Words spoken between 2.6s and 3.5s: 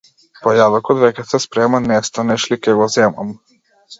ќе го земам!